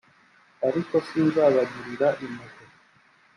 [0.67, 2.65] ariko sinzabagirira impuhwe